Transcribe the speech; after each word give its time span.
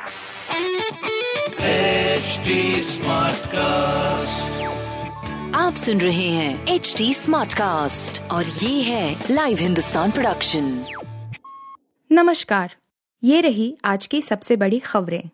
HD 0.00 0.06
Smartcast. 2.84 4.60
आप 5.54 5.74
सुन 5.76 6.00
रहे 6.00 6.28
हैं 6.28 6.66
एच 6.66 6.94
डी 6.98 7.14
स्मार्ट 7.14 7.52
कास्ट 7.52 8.22
और 8.30 8.44
ये 8.44 8.82
है 8.82 9.24
लाइव 9.30 9.58
हिंदुस्तान 9.58 10.10
प्रोडक्शन 10.10 10.84
नमस्कार 12.12 12.74
ये 13.24 13.40
रही 13.40 13.76
आज 13.84 14.06
की 14.06 14.22
सबसे 14.22 14.56
बड़ी 14.56 14.78
खबरें। 14.78 15.30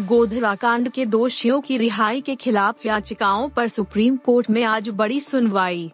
गोधरा 0.00 0.54
कांड 0.54 0.88
के 0.88 1.06
दोषियों 1.06 1.60
की 1.60 1.76
रिहाई 1.76 2.20
के 2.20 2.34
खिलाफ 2.34 2.86
याचिकाओं 2.86 3.48
पर 3.48 3.68
सुप्रीम 3.68 4.16
कोर्ट 4.16 4.50
में 4.50 4.64
आज 4.64 4.88
बड़ी 4.88 5.20
सुनवाई। 5.20 5.92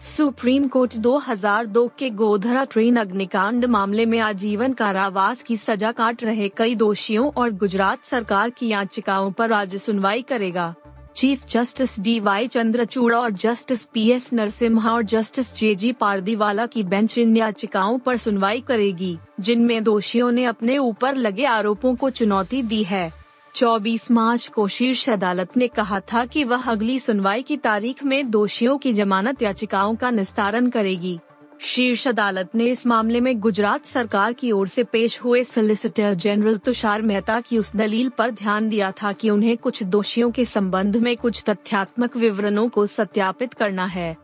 सुप्रीम 0.00 0.66
कोर्ट 0.68 0.94
2002 0.96 1.88
के 1.98 2.08
गोधरा 2.10 2.64
ट्रेन 2.64 2.96
अग्निकांड 2.96 3.64
मामले 3.64 4.06
में 4.06 4.18
आजीवन 4.18 4.72
कारावास 4.72 5.42
की 5.42 5.56
सजा 5.56 5.92
काट 5.92 6.24
रहे 6.24 6.48
कई 6.48 6.74
दोषियों 6.74 7.30
और 7.36 7.52
गुजरात 7.52 8.04
सरकार 8.04 8.50
की 8.50 8.68
याचिकाओं 8.68 9.30
पर 9.32 9.52
आज 9.52 9.76
सुनवाई 9.76 10.22
करेगा। 10.22 10.74
Chief 11.16 11.46
justice 11.48 11.98
D 12.00 12.18
Y 12.20 12.46
Chandrachud 12.46 13.14
और 13.14 13.30
जस्टिस 13.30 13.84
पी 13.84 14.10
एस 14.10 14.32
नरसिम्हा 14.32 14.94
और 14.94 15.02
जस्टिस 15.02 15.54
जे 15.54 15.74
जी 15.74 15.92
पारदीवाला 15.92 16.66
की 16.66 16.82
बेंच 16.82 17.18
इन 17.18 17.36
याचिकाओं 17.36 17.98
पर 17.98 18.16
सुनवाई 18.16 18.60
करेगी, 18.60 19.18
जिनमें 19.40 19.82
दोषियों 19.84 20.30
ने 20.32 20.44
अपने 20.44 20.78
ऊपर 20.78 21.14
लगे 21.14 21.44
आरोपों 21.44 21.94
को 21.94 22.10
चुनौती 22.10 22.62
दी 22.62 22.82
है। 22.84 23.12
24 23.54 24.10
मार्च 24.10 24.48
को 24.48 24.68
शीर्ष 24.68 25.10
अदालत 25.10 25.56
ने 25.56 25.68
कहा 25.68 26.00
था 26.00 26.26
कि 26.26 26.44
वह 26.44 26.70
अगली 26.70 26.98
सुनवाई 27.00 27.42
की 27.42 27.56
तारीख 27.56 28.04
में 28.04 28.30
दोषियों 28.30 28.78
की 28.78 28.92
जमानत 28.92 29.42
याचिकाओं 29.42 29.94
का 29.94 30.10
निस्तारण 30.10 30.70
करेगी। 30.70 31.18
शीर्ष 31.60 32.08
अदालत 32.08 32.54
ने 32.54 32.64
इस 32.64 32.86
मामले 32.86 33.20
में 33.20 33.40
गुजरात 33.40 33.86
सरकार 33.86 34.32
की 34.32 34.52
ओर 34.52 34.68
से 34.68 34.84
पेश 34.84 35.20
हुए 35.20 35.44
सोलिसिटर 35.44 36.14
जनरल 36.14 36.56
तुषार 36.56 37.02
मेहता 37.02 37.40
की 37.40 37.58
उस 37.58 37.76
दलील 37.76 38.08
पर 38.08 38.30
ध्यान 38.30 38.68
दिया 38.68 38.90
था 38.90 39.12
कि 39.12 39.30
उन्हें 39.30 39.56
कुछ 39.56 39.82
दोषियों 39.82 40.30
के 40.30 40.44
संबंध 40.44 40.96
में 40.96 41.16
कुछ 41.16 41.44
तथ्यात्मक 41.48 42.16
विवरणों 42.16 42.68
को 42.68 42.86
सत्यापित 42.86 43.54
करना 43.54 43.84
है। 43.84 44.16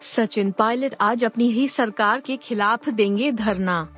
सचिन 0.00 0.52
पायलट 0.52 0.94
आज 1.00 1.24
अपनी 1.24 1.50
ही 1.50 1.68
सरकार 1.68 2.20
के 2.20 2.36
खिलाफ 2.36 2.88
देंगे 2.88 3.32
धरना। 3.32 3.88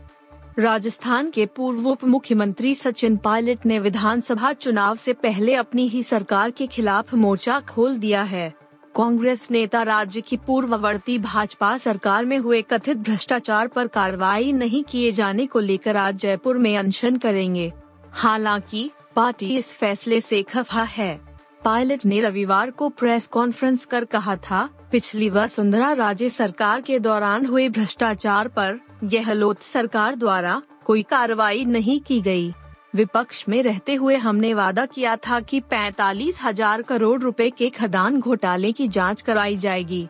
राजस्थान 0.58 1.30
के 1.30 1.46
पूर्व 1.46 1.88
उप 1.88 2.04
मुख्यमंत्री 2.04 2.74
सचिन 2.74 3.16
पायलट 3.16 3.66
ने 3.66 3.78
विधानसभा 3.78 4.52
चुनाव 4.52 4.96
से 4.96 5.12
पहले 5.12 5.54
अपनी 5.54 5.88
ही 5.88 6.02
सरकार 6.02 6.50
के 6.50 6.66
खिलाफ 6.66 7.14
मोर्चा 7.14 7.60
खोल 7.60 7.98
दिया 7.98 8.22
है। 8.22 8.54
कांग्रेस 8.96 9.50
नेता 9.50 9.82
राज्य 9.82 10.20
की 10.20 10.36
पूर्ववर्ती 10.36 11.18
भाजपा 11.18 11.78
सरकार 11.78 12.24
में 12.24 12.38
हुए 12.38 12.62
कथित 12.62 12.96
भ्रष्टाचार 12.96 13.66
पर 13.66 13.86
कार्रवाई 13.86 14.52
नहीं 14.52 14.84
किए 14.84 15.12
जाने 15.12 15.46
को 15.46 15.60
लेकर 15.60 15.96
आज 15.96 16.14
जयपुर 16.14 16.58
में 16.58 16.78
अनशन 16.78 17.16
करेंगे। 17.16 17.72
हालाँकि, 18.12 18.90
पार्टी 19.16 19.56
इस 19.56 19.74
फैसले 19.74 20.20
से 20.20 20.42
खफा 20.42 20.82
है। 20.82 21.23
पायलट 21.64 22.04
ने 22.06 22.20
रविवार 22.20 22.70
को 22.70 22.88
प्रेस 22.90 23.26
कॉन्फ्रेंस 23.26 23.84
कर 23.84 24.04
कहा 24.04 24.34
था, 24.36 24.68
पिछली 24.92 25.28
वसुंधरा 25.30 25.92
राजे 25.92 26.28
सरकार 26.30 26.80
के 26.80 26.98
दौरान 26.98 27.46
हुए 27.46 27.68
भ्रष्टाचार 27.68 28.48
पर 28.48 28.78
गहलोत 29.04 29.62
सरकार 29.62 30.16
द्वारा 30.16 30.60
कोई 30.84 31.02
कार्रवाई 31.02 31.64
नहीं 31.64 32.00
की 32.00 32.20
गई। 32.20 32.52
विपक्ष 32.94 33.44
में 33.48 33.62
रहते 33.62 33.94
हुए 33.94 34.16
हमने 34.16 34.52
वादा 34.54 34.84
किया 34.86 35.14
था 35.18 35.40
कि 35.40 35.60
पैतालीस 35.60 36.42
हज़ार 36.42 36.82
करोड़ 36.82 37.20
रुपए 37.22 37.48
के 37.50 37.70
खदान 37.70 38.20
घोटाले 38.20 38.72
की 38.72 38.88
जाँच 38.88 39.22
कराई 39.22 39.56
जाएगी 39.56 40.06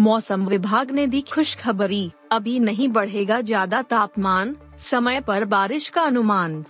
मौसम 0.00 0.46
विभाग 0.46 0.90
ने 0.90 1.06
दी 1.06 1.20
खुशखबरी, 1.32 2.10
अभी 2.32 2.58
नहीं 2.58 2.88
बढ़ेगा 2.88 3.40
ज़्यादा 3.40 3.82
तापमान, 3.84 4.54
समय 4.80 5.20
पर 5.20 5.44
बारिश 5.46 5.88
का 5.88 6.02
अनुमान 6.02 6.64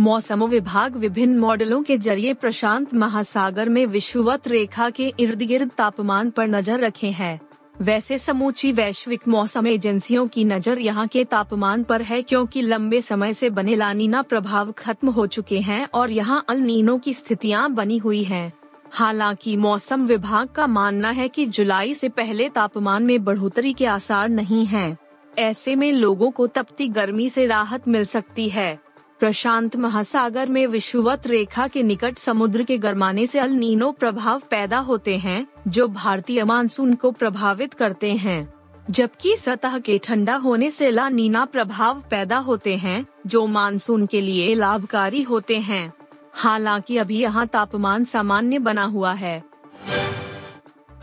मौसम 0.00 0.44
विभाग 0.44 0.96
विभिन्न 0.96 1.38
मॉडलों 1.38 1.82
के 1.82 1.96
ज़रिए 1.98 2.34
प्रशांत 2.34 2.92
महासागर 2.94 3.68
में 3.68 3.84
विषुवत 3.86 4.46
रेखा 4.48 4.88
के 4.90 5.12
इर्द 5.20 5.42
गिर्द 5.42 5.70
तापमान 5.70 6.30
पर 6.30 6.46
नज़र 6.46 6.80
रखे 6.80 7.10
हैं 7.10 7.40
वैसे 7.80 8.18
समूची 8.18 8.72
वैश्विक 8.72 9.26
मौसम 9.28 9.66
एजेंसियों 9.66 10.26
की 10.28 10.44
नज़र 10.44 10.78
यहाँ 10.78 11.06
के 11.06 11.24
तापमान 11.24 11.82
पर 11.82 12.02
है 12.02 12.20
क्योंकि 12.22 12.62
लंबे 12.62 13.02
समय 13.02 13.34
से 13.34 13.50
बने 13.50 13.76
लानीना 13.76 14.22
प्रभाव 14.22 14.72
खत्म 14.72 15.08
हो 15.08 15.26
चुके 15.26 15.60
हैं 15.60 15.86
और 15.94 16.10
यहाँ 16.10 16.44
अल 16.48 16.60
नीनो 16.60 16.98
की 16.98 17.14
स्थितियाँ 17.14 17.70
बनी 17.70 17.98
हुई 17.98 18.22
हैं। 18.24 18.52
हालाँकि 18.92 19.56
मौसम 19.56 20.06
विभाग 20.06 20.48
का 20.48 20.66
मानना 20.66 21.10
है 21.10 21.28
कि 21.28 21.46
जुलाई 21.46 21.94
से 21.94 22.08
पहले 22.08 22.48
तापमान 22.48 23.02
में 23.02 23.22
बढ़ोतरी 23.24 23.72
के 23.72 23.86
आसार 23.88 24.28
नहीं 24.28 24.66
हैं। 24.66 24.96
ऐसे 25.38 25.74
में 25.76 25.92
लोगों 25.92 26.30
को 26.30 26.46
तपती 26.46 26.88
गर्मी 26.88 27.30
से 27.30 27.46
राहत 27.46 27.88
मिल 27.88 28.04
सकती 28.04 28.48
है 28.48 28.78
प्रशांत 29.20 29.76
महासागर 29.76 30.48
में 30.48 30.66
विषुवत 30.66 31.26
रेखा 31.26 31.68
के 31.68 31.82
निकट 31.82 32.18
समुद्र 32.18 32.62
के 32.62 32.78
गरमाने 32.78 33.26
से 33.26 33.38
अल 33.38 33.50
नीनो 33.50 33.92
प्रभाव 33.92 34.42
पैदा 34.50 34.78
होते 34.78 35.18
हैं, 35.18 35.46
जो 35.68 35.88
भारतीय 35.88 36.44
मानसून 36.44 36.94
को 36.94 37.10
प्रभावित 37.10 37.74
करते 37.74 38.12
हैं। 38.12 38.54
जबकि 38.90 39.36
सतह 39.36 39.78
के 39.78 39.98
ठंडा 39.98 40.34
होने 40.34 40.70
से 40.70 40.90
ला 40.90 41.08
नीना 41.08 41.44
प्रभाव 41.44 42.02
पैदा 42.10 42.38
होते 42.38 42.76
हैं, 42.76 43.06
जो 43.26 43.46
मानसून 43.46 44.06
के 44.06 44.20
लिए 44.20 44.54
लाभकारी 44.54 45.22
होते 45.22 45.58
हैं। 45.58 45.92
हालाँकि 46.32 46.96
अभी 46.96 47.20
यहाँ 47.20 47.46
तापमान 47.46 48.04
सामान्य 48.04 48.58
बना 48.58 48.84
हुआ 48.84 49.12
है। 49.12 49.44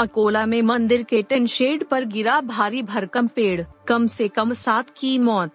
अकोला 0.01 0.45
में 0.45 0.61
मंदिर 0.61 1.03
के 1.03 1.21
टेन 1.21 1.47
शेड 1.47 1.83
पर 1.83 2.05
गिरा 2.05 2.41
भारी 2.41 2.83
भरकम 2.83 3.27
पेड़, 3.27 3.61
कम 3.87 4.05
से 4.05 4.27
कम 4.27 4.53
सात 4.53 4.85
की 4.97 5.19
मौत। 5.19 5.51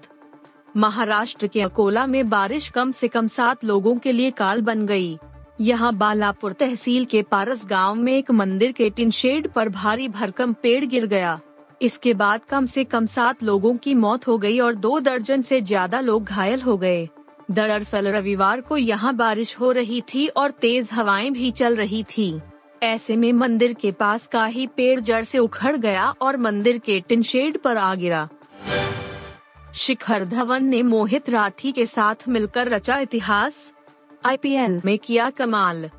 महाराष्ट्र 0.76 1.47
के 1.47 1.60
अकोला 1.60 2.06
में 2.06 2.28
बारिश 2.28 2.69
कम 2.69 2.91
से 2.92 3.08
कम 3.08 3.26
सात 3.26 3.64
लोगों 3.64 3.97
के 3.97 4.12
लिए 4.12 4.31
काल 4.31 4.60
बन 4.62 4.86
गई। 4.86 5.19
यहाँ 5.60 5.92
बालापुर 5.94 6.53
तहसील 6.53 7.04
के 7.04 7.22
पारस 7.22 7.64
गाँव 7.66 7.94
में 7.94 8.12
एक 8.12 8.31
मंदिर 8.31 8.72
के 8.72 8.91
टिन 8.91 9.10
शेड 9.10 9.48
पर 9.48 9.69
भारी 9.69 10.08
भरकम 10.08 10.53
पेड़ 10.53 10.84
गिर 10.84 11.06
गया। 11.06 11.38
इसके 11.82 12.14
बाद 12.14 12.44
कम 12.44 12.66
से 12.66 12.84
कम 12.84 13.06
सात 13.06 13.42
लोगों 13.42 13.75
की 13.76 13.94
मौत 13.94 14.26
हो 14.28 14.36
गई 14.38 14.58
और 14.58 14.75
दो 14.75 14.98
दर्जन 15.00 15.42
से 15.42 15.60
ज़्यादा 15.60 16.00
लोग 16.00 16.25
घायल 16.25 16.60
हो 16.60 16.76
गए। 16.76 17.08
दरअसल 17.50 18.08
रविवार 18.08 18.60
को 18.60 18.76
यहाँ 18.76 19.14
बारिश 19.16 19.58
हो 19.60 19.72
रही 19.72 20.00
थी 20.14 20.26
और 20.28 20.50
तेज 20.50 20.91
हवाएँ 20.92 21.31
भी 21.31 21.50
चल 21.50 21.76
रही 21.76 22.02
थी। 22.08 22.34
ऐसे 22.82 23.16
में 23.16 23.32
मंदिर 23.32 23.72
के 23.72 23.91
पास 23.92 24.26
का 24.26 24.44
ही 24.44 24.66
पेड़ 24.66 25.00
जड़ 25.00 25.22
से 25.25 25.38
उखड़ 25.38 25.76
गया 25.76 26.08
और 26.20 26.37
मंदिर 26.37 26.78
के 26.78 27.00
टिन 27.00 27.22
शेड 27.22 27.58
पर 27.58 27.76
आ 27.76 27.94
गिरा। 27.94 28.28
शिखर 29.75 30.25
धवन 30.25 30.64
ने 30.64 30.82
मोहित 30.82 31.31
राठी 31.31 31.72
के 31.72 31.86
साथ 31.86 32.14
मिलकर 32.28 32.69
रचा 32.69 32.98
इतिहास, 32.98 33.72
आईपीएल 34.25 34.82
में 34.84 34.98
किया 34.98 35.31
कमाल। 35.31 35.91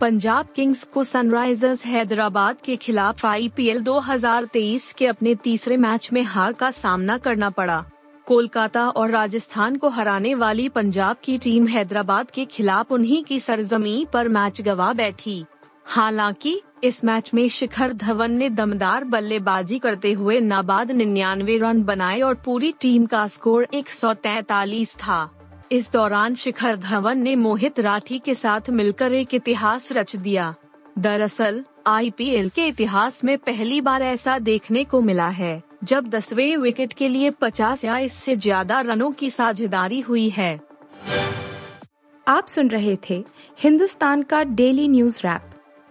पंजाब 0.00 0.46
किंग्स 0.56 0.84
को 0.84 1.04
सनराइजर्स 1.04 1.84
हैदराबाद 1.84 2.56
के 2.64 2.76
खिलाफ 2.76 3.26
आईपीएल 3.26 3.82
2023 3.82 4.92
के 4.92 5.06
अपने 5.06 5.34
तीसरे 5.34 5.76
मैच 5.76 6.12
में 6.12 6.22
हार 6.22 6.52
का 6.52 6.70
सामना 6.70 7.18
करना 7.18 7.50
पड़ा। 7.50 7.84
कोलकाता 8.26 8.88
और 8.88 9.10
राजस्थान 9.10 9.76
को 9.76 9.88
हराने 9.88 10.34
वाली 10.34 10.68
पंजाब 10.68 11.16
की 11.24 11.38
टीम 11.38 11.66
हैदराबाद 11.66 12.30
के 12.30 12.44
खिलाफ 12.44 12.92
उन्हीं 12.92 13.24
की 13.24 13.40
सरजमी 13.40 14.06
पर 14.12 14.28
मैच 14.28 14.60
गवा 14.60 14.92
बैठी। 14.92 15.44
हालाँकि 15.84 16.62
इस 16.84 17.04
मैच 17.04 17.30
में 17.34 17.48
शिखर 17.48 17.92
धवन 17.92 18.30
ने 18.30 18.50
दमदार 18.50 19.04
बल्लेबाजी 19.04 19.78
करते 19.78 20.12
हुए 20.12 20.40
नाबाद 20.40 20.90
निन्यानवे 20.90 21.56
रन 21.56 21.82
बनाए 21.82 22.20
और 22.20 22.34
पूरी 22.34 22.74
टीम 22.80 23.06
का 23.06 23.26
स्कोर 23.26 23.66
143 23.74 24.96
था। 24.96 25.30
इस 25.72 25.92
दौरान 25.92 26.34
शिखर 26.34 26.76
धवन 26.76 27.18
ने 27.18 27.36
मोहित 27.36 27.80
राठी 27.80 28.18
के 28.18 28.34
साथ 28.34 28.60
मिलकर 28.70 29.12
एक 29.12 29.34
इतिहास 29.34 29.92
रच 29.92 30.16
दिया। 30.16 30.54
दरअसल, 30.98 31.64
आईपीएल 31.86 32.48
के 32.48 32.66
इतिहास 32.66 33.24
में 33.24 33.38
पहली 33.38 33.80
बार 33.80 34.02
ऐसा 34.02 34.38
देखने 34.38 34.84
को 34.84 35.00
मिला 35.00 35.28
है, 35.28 35.62
जब 35.84 36.08
दसवें 36.08 36.56
विकेट 36.56 36.92
के 36.92 37.08
लिए 37.08 37.30
50 37.30 37.84
या 37.84 37.98
इससे 37.98 38.36
ज़्यादा 38.36 38.80
रनों 38.80 39.12
की 39.12 39.30
साझेदारी 39.30 40.00
हुई 40.00 40.28
है। 40.28 40.60
आप 42.28 42.46
सुन 42.46 42.68
रहे 42.68 42.98
थे 43.10 43.24
हिंदुस्तान 43.58 44.22
का 44.22 44.44
डेली 44.44 44.88
न्यूज़ 44.88 45.20
रैप। 45.24 45.51